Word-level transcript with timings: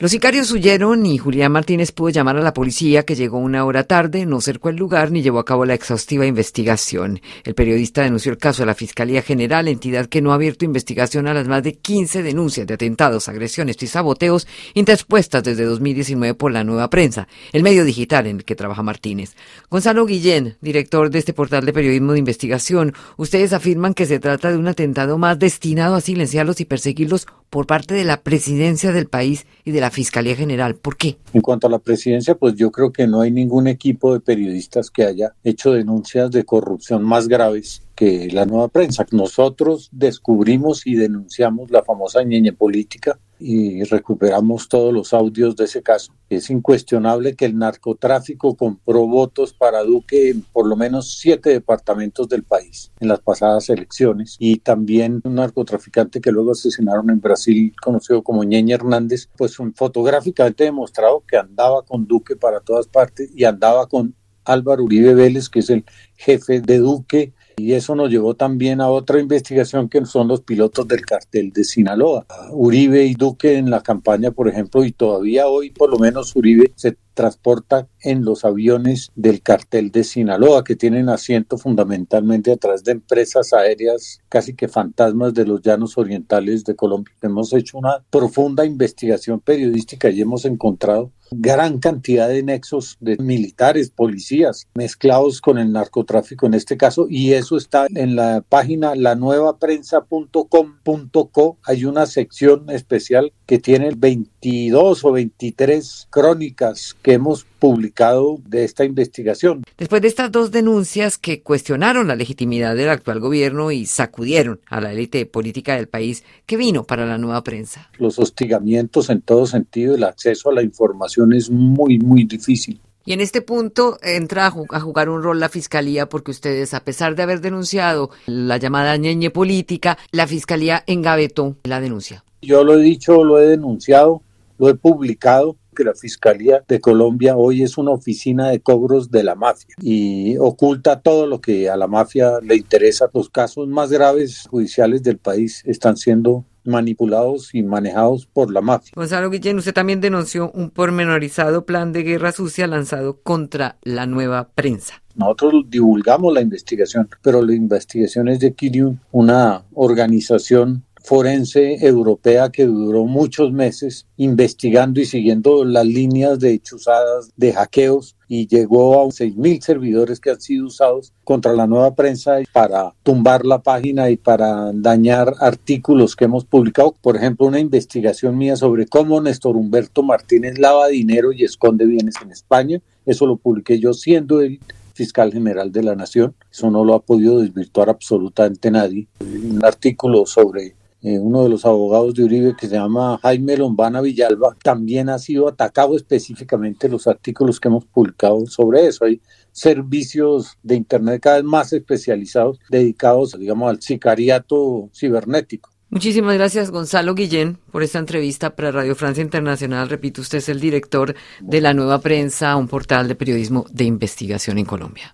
Los 0.00 0.12
sicarios 0.12 0.50
huyeron 0.50 1.04
y 1.04 1.18
Julián 1.18 1.52
Martínez 1.52 1.92
pudo 1.92 2.08
llamar 2.08 2.38
a 2.38 2.40
la 2.40 2.54
policía 2.54 3.02
que 3.02 3.14
llegó 3.14 3.36
una 3.36 3.66
hora 3.66 3.84
tarde, 3.84 4.24
no 4.24 4.40
cercó 4.40 4.70
el 4.70 4.76
lugar 4.76 5.10
ni 5.10 5.20
llevó 5.20 5.38
a 5.40 5.44
cabo 5.44 5.66
la 5.66 5.74
exhaustiva 5.74 6.24
investigación. 6.24 7.20
El 7.44 7.54
periodista 7.54 8.00
denunció 8.00 8.32
el 8.32 8.38
caso 8.38 8.62
a 8.62 8.66
la 8.66 8.74
Fiscalía 8.74 9.20
General, 9.20 9.68
entidad 9.68 10.06
que 10.06 10.22
no 10.22 10.32
ha 10.32 10.36
abierto 10.36 10.64
investigación 10.64 11.28
a 11.28 11.34
las 11.34 11.48
más 11.48 11.62
de 11.62 11.74
15 11.74 12.22
denuncias 12.22 12.66
de 12.66 12.72
atentados, 12.72 13.28
agresiones 13.28 13.76
y 13.82 13.88
saboteos 13.88 14.48
interpuestas 14.72 15.44
desde 15.44 15.66
2019 15.66 16.32
por 16.32 16.50
la 16.50 16.64
nueva 16.64 16.88
prensa, 16.88 17.28
el 17.52 17.62
medio 17.62 17.84
digital 17.84 18.26
en 18.26 18.36
el 18.36 18.44
que 18.46 18.56
trabaja 18.56 18.82
Martínez. 18.82 19.36
Gonzalo 19.68 20.06
Guillén, 20.06 20.56
director 20.62 21.10
de 21.10 21.18
este 21.18 21.34
portal 21.34 21.66
de 21.66 21.74
periodismo 21.74 22.14
de 22.14 22.20
investigación, 22.20 22.94
ustedes 23.18 23.52
afirman 23.52 23.92
que 23.92 24.06
se 24.06 24.18
trata 24.18 24.50
de 24.50 24.56
un 24.56 24.66
atentado 24.66 25.18
más 25.18 25.38
destinado 25.38 25.94
a 25.94 26.00
silenciarlos 26.00 26.58
y 26.62 26.64
perseguirlos 26.64 27.26
por 27.50 27.66
parte 27.66 27.94
de 27.94 28.04
la 28.04 28.22
presidencia 28.22 28.92
del 28.92 29.08
país 29.08 29.44
y 29.64 29.72
de 29.72 29.80
la 29.80 29.89
Fiscalía 29.90 30.36
General. 30.36 30.74
¿Por 30.76 30.96
qué? 30.96 31.16
En 31.32 31.40
cuanto 31.40 31.66
a 31.66 31.70
la 31.70 31.78
presidencia, 31.78 32.34
pues 32.34 32.54
yo 32.54 32.70
creo 32.70 32.92
que 32.92 33.06
no 33.06 33.20
hay 33.20 33.30
ningún 33.30 33.66
equipo 33.66 34.12
de 34.12 34.20
periodistas 34.20 34.90
que 34.90 35.04
haya 35.04 35.34
hecho 35.44 35.72
denuncias 35.72 36.30
de 36.30 36.44
corrupción 36.44 37.02
más 37.02 37.28
graves 37.28 37.82
que 37.94 38.28
la 38.32 38.46
nueva 38.46 38.68
prensa. 38.68 39.06
Nosotros 39.12 39.88
descubrimos 39.92 40.86
y 40.86 40.94
denunciamos 40.94 41.70
la 41.70 41.82
famosa 41.82 42.22
ñeñe 42.22 42.52
política 42.52 43.18
y 43.40 43.82
recuperamos 43.84 44.68
todos 44.68 44.92
los 44.92 45.14
audios 45.14 45.56
de 45.56 45.64
ese 45.64 45.82
caso. 45.82 46.12
Es 46.28 46.50
incuestionable 46.50 47.34
que 47.34 47.46
el 47.46 47.58
narcotráfico 47.58 48.54
compró 48.54 49.06
votos 49.06 49.52
para 49.52 49.82
Duque 49.82 50.30
en 50.30 50.42
por 50.42 50.66
lo 50.66 50.76
menos 50.76 51.18
siete 51.18 51.50
departamentos 51.50 52.28
del 52.28 52.42
país 52.42 52.92
en 53.00 53.08
las 53.08 53.20
pasadas 53.20 53.68
elecciones 53.70 54.36
y 54.38 54.56
también 54.58 55.20
un 55.24 55.36
narcotraficante 55.36 56.20
que 56.20 56.30
luego 56.30 56.52
asesinaron 56.52 57.10
en 57.10 57.20
Brasil 57.20 57.72
conocido 57.82 58.22
como 58.22 58.44
Ñeñe 58.44 58.74
Hernández, 58.74 59.28
pues 59.36 59.56
fotográficamente 59.74 60.64
demostrado 60.64 61.24
que 61.26 61.36
andaba 61.36 61.82
con 61.82 62.06
Duque 62.06 62.36
para 62.36 62.60
todas 62.60 62.86
partes 62.86 63.30
y 63.34 63.44
andaba 63.44 63.86
con 63.86 64.14
Álvaro 64.44 64.84
Uribe 64.84 65.14
Vélez, 65.14 65.48
que 65.48 65.60
es 65.60 65.70
el 65.70 65.84
jefe 66.16 66.60
de 66.60 66.78
Duque, 66.78 67.32
y 67.60 67.74
eso 67.74 67.94
nos 67.94 68.10
llevó 68.10 68.34
también 68.34 68.80
a 68.80 68.88
otra 68.88 69.20
investigación 69.20 69.88
que 69.88 70.04
son 70.06 70.28
los 70.28 70.40
pilotos 70.40 70.88
del 70.88 71.04
cartel 71.04 71.52
de 71.52 71.64
Sinaloa. 71.64 72.26
Uribe 72.50 73.04
y 73.04 73.14
Duque 73.14 73.56
en 73.56 73.70
la 73.70 73.82
campaña, 73.82 74.30
por 74.30 74.48
ejemplo, 74.48 74.84
y 74.84 74.92
todavía 74.92 75.46
hoy 75.46 75.70
por 75.70 75.90
lo 75.90 75.98
menos 75.98 76.34
Uribe 76.34 76.72
se 76.76 76.96
transporta 77.14 77.86
en 78.02 78.24
los 78.24 78.44
aviones 78.44 79.10
del 79.14 79.42
cartel 79.42 79.90
de 79.90 80.04
Sinaloa, 80.04 80.64
que 80.64 80.76
tienen 80.76 81.10
asiento 81.10 81.58
fundamentalmente 81.58 82.50
a 82.50 82.56
través 82.56 82.82
de 82.82 82.92
empresas 82.92 83.52
aéreas 83.52 84.20
casi 84.28 84.54
que 84.54 84.68
fantasmas 84.68 85.34
de 85.34 85.44
los 85.44 85.60
llanos 85.60 85.98
orientales 85.98 86.64
de 86.64 86.74
Colombia. 86.74 87.14
Hemos 87.20 87.52
hecho 87.52 87.76
una 87.76 88.02
profunda 88.08 88.64
investigación 88.64 89.40
periodística 89.40 90.08
y 90.08 90.22
hemos 90.22 90.46
encontrado 90.46 91.12
gran 91.30 91.78
cantidad 91.78 92.28
de 92.28 92.42
nexos 92.42 92.96
de 93.00 93.16
militares, 93.18 93.90
policías, 93.90 94.66
mezclados 94.74 95.40
con 95.40 95.58
el 95.58 95.72
narcotráfico 95.72 96.46
en 96.46 96.54
este 96.54 96.76
caso, 96.76 97.06
y 97.08 97.32
eso 97.32 97.56
está 97.56 97.86
en 97.94 98.16
la 98.16 98.44
página 98.48 98.94
lanuevaprensa.com.co. 98.94 101.58
Hay 101.64 101.84
una 101.84 102.06
sección 102.06 102.70
especial 102.70 103.32
que 103.46 103.58
tiene 103.58 103.90
22 103.96 105.04
o 105.04 105.12
23 105.12 106.08
crónicas 106.10 106.96
que 107.02 107.14
hemos 107.14 107.46
publicado 107.60 108.38
de 108.48 108.64
esta 108.64 108.84
investigación. 108.84 109.62
Después 109.78 110.02
de 110.02 110.08
estas 110.08 110.32
dos 110.32 110.50
denuncias 110.50 111.18
que 111.18 111.42
cuestionaron 111.42 112.08
la 112.08 112.16
legitimidad 112.16 112.74
del 112.74 112.88
actual 112.88 113.20
gobierno 113.20 113.70
y 113.70 113.86
sacudieron 113.86 114.60
a 114.66 114.80
la 114.80 114.92
élite 114.92 115.26
política 115.26 115.76
del 115.76 115.86
país, 115.86 116.24
¿qué 116.46 116.56
vino 116.56 116.82
para 116.82 117.06
la 117.06 117.18
nueva 117.18 117.44
prensa? 117.44 117.88
Los 117.98 118.18
hostigamientos 118.18 119.10
en 119.10 119.20
todo 119.20 119.46
sentido, 119.46 119.94
el 119.94 120.02
acceso 120.02 120.50
a 120.50 120.54
la 120.54 120.62
información 120.62 121.32
es 121.32 121.50
muy, 121.50 121.98
muy 121.98 122.24
difícil. 122.24 122.80
Y 123.04 123.12
en 123.12 123.20
este 123.20 123.40
punto 123.40 123.98
entra 124.02 124.46
a 124.46 124.80
jugar 124.80 125.08
un 125.08 125.22
rol 125.22 125.40
la 125.40 125.48
fiscalía 125.48 126.08
porque 126.08 126.30
ustedes, 126.30 126.74
a 126.74 126.84
pesar 126.84 127.16
de 127.16 127.22
haber 127.22 127.40
denunciado 127.40 128.10
la 128.26 128.56
llamada 128.58 128.96
ñeñe 128.96 129.30
política, 129.30 129.98
la 130.12 130.26
fiscalía 130.26 130.84
engavetó 130.86 131.56
la 131.64 131.80
denuncia. 131.80 132.24
Yo 132.42 132.62
lo 132.62 132.78
he 132.78 132.82
dicho, 132.82 133.24
lo 133.24 133.38
he 133.38 133.46
denunciado, 133.46 134.22
lo 134.58 134.68
he 134.68 134.74
publicado 134.74 135.56
que 135.74 135.84
la 135.84 135.94
Fiscalía 135.94 136.62
de 136.66 136.80
Colombia 136.80 137.36
hoy 137.36 137.62
es 137.62 137.78
una 137.78 137.92
oficina 137.92 138.48
de 138.48 138.60
cobros 138.60 139.10
de 139.10 139.22
la 139.22 139.34
mafia 139.34 139.74
y 139.80 140.36
oculta 140.38 141.00
todo 141.00 141.26
lo 141.26 141.40
que 141.40 141.68
a 141.70 141.76
la 141.76 141.86
mafia 141.86 142.40
le 142.42 142.56
interesa. 142.56 143.10
Los 143.12 143.30
casos 143.30 143.68
más 143.68 143.90
graves 143.90 144.46
judiciales 144.50 145.02
del 145.02 145.18
país 145.18 145.62
están 145.66 145.96
siendo 145.96 146.44
manipulados 146.64 147.54
y 147.54 147.62
manejados 147.62 148.26
por 148.26 148.52
la 148.52 148.60
mafia. 148.60 148.92
Gonzalo 148.94 149.30
Guillén, 149.30 149.58
usted 149.58 149.72
también 149.72 150.00
denunció 150.00 150.50
un 150.52 150.70
pormenorizado 150.70 151.64
plan 151.64 151.92
de 151.92 152.02
guerra 152.02 152.32
sucia 152.32 152.66
lanzado 152.66 153.20
contra 153.22 153.78
la 153.82 154.06
nueva 154.06 154.50
prensa. 154.54 155.02
Nosotros 155.14 155.64
divulgamos 155.68 156.32
la 156.32 156.40
investigación, 156.40 157.08
pero 157.22 157.42
la 157.42 157.54
investigación 157.54 158.28
es 158.28 158.40
de 158.40 158.52
Kirium, 158.52 158.98
una 159.10 159.64
organización 159.74 160.84
forense 161.10 161.84
europea 161.84 162.50
que 162.50 162.66
duró 162.66 163.04
muchos 163.04 163.50
meses 163.50 164.06
investigando 164.16 165.00
y 165.00 165.06
siguiendo 165.06 165.64
las 165.64 165.84
líneas 165.84 166.38
de 166.38 166.60
chuzadas, 166.60 167.32
de 167.36 167.52
hackeos 167.52 168.14
y 168.28 168.46
llegó 168.46 169.02
a 169.02 169.06
6.000 169.06 169.60
servidores 169.60 170.20
que 170.20 170.30
han 170.30 170.40
sido 170.40 170.66
usados 170.66 171.12
contra 171.24 171.52
la 171.52 171.66
nueva 171.66 171.96
prensa 171.96 172.36
para 172.52 172.94
tumbar 173.02 173.44
la 173.44 173.60
página 173.60 174.08
y 174.08 174.18
para 174.18 174.70
dañar 174.72 175.34
artículos 175.40 176.14
que 176.14 176.26
hemos 176.26 176.44
publicado. 176.44 176.94
Por 177.02 177.16
ejemplo, 177.16 177.48
una 177.48 177.58
investigación 177.58 178.38
mía 178.38 178.54
sobre 178.54 178.86
cómo 178.86 179.20
Néstor 179.20 179.56
Humberto 179.56 180.04
Martínez 180.04 180.60
lava 180.60 180.86
dinero 180.86 181.32
y 181.32 181.42
esconde 181.42 181.86
bienes 181.86 182.14
en 182.22 182.30
España. 182.30 182.80
Eso 183.04 183.26
lo 183.26 183.36
publiqué 183.36 183.80
yo 183.80 183.94
siendo 183.94 184.42
el 184.42 184.60
fiscal 184.94 185.32
general 185.32 185.72
de 185.72 185.82
la 185.82 185.96
nación. 185.96 186.36
Eso 186.52 186.70
no 186.70 186.84
lo 186.84 186.94
ha 186.94 187.02
podido 187.02 187.40
desvirtuar 187.40 187.88
absolutamente 187.88 188.70
nadie. 188.70 189.08
Un 189.18 189.64
artículo 189.64 190.24
sobre 190.24 190.76
eh, 191.02 191.18
uno 191.18 191.42
de 191.42 191.48
los 191.48 191.64
abogados 191.64 192.14
de 192.14 192.24
Uribe 192.24 192.54
que 192.56 192.68
se 192.68 192.74
llama 192.74 193.18
Jaime 193.22 193.56
Lombana 193.56 194.00
Villalba, 194.00 194.56
también 194.62 195.08
ha 195.08 195.18
sido 195.18 195.48
atacado 195.48 195.96
específicamente 195.96 196.88
los 196.88 197.06
artículos 197.06 197.58
que 197.58 197.68
hemos 197.68 197.86
publicado 197.86 198.46
sobre 198.46 198.86
eso. 198.86 199.04
Hay 199.04 199.20
servicios 199.52 200.58
de 200.62 200.76
Internet 200.76 201.20
cada 201.22 201.36
vez 201.36 201.44
más 201.44 201.72
especializados 201.72 202.58
dedicados, 202.68 203.38
digamos, 203.38 203.70
al 203.70 203.80
sicariato 203.80 204.90
cibernético. 204.94 205.70
Muchísimas 205.92 206.34
gracias, 206.34 206.70
Gonzalo 206.70 207.16
Guillén, 207.16 207.58
por 207.72 207.82
esta 207.82 207.98
entrevista 207.98 208.54
para 208.54 208.70
Radio 208.70 208.94
Francia 208.94 209.22
Internacional. 209.22 209.88
Repito, 209.88 210.20
usted 210.20 210.38
es 210.38 210.48
el 210.48 210.60
director 210.60 211.16
de 211.40 211.60
la 211.60 211.74
Nueva 211.74 212.00
Prensa, 212.00 212.54
un 212.54 212.68
portal 212.68 213.08
de 213.08 213.16
periodismo 213.16 213.66
de 213.72 213.84
investigación 213.84 214.58
en 214.58 214.66
Colombia. 214.66 215.08